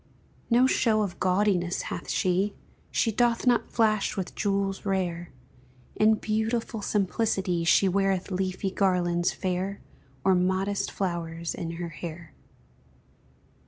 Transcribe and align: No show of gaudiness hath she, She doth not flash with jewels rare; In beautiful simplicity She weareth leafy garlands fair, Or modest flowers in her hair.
No 0.49 0.65
show 0.65 1.03
of 1.03 1.19
gaudiness 1.19 1.83
hath 1.83 2.09
she, 2.09 2.55
She 2.89 3.11
doth 3.11 3.45
not 3.45 3.69
flash 3.69 4.17
with 4.17 4.33
jewels 4.33 4.83
rare; 4.83 5.29
In 5.95 6.15
beautiful 6.15 6.81
simplicity 6.81 7.63
She 7.65 7.87
weareth 7.87 8.31
leafy 8.31 8.71
garlands 8.71 9.31
fair, 9.31 9.79
Or 10.23 10.33
modest 10.33 10.89
flowers 10.89 11.53
in 11.53 11.73
her 11.73 11.89
hair. 11.89 12.33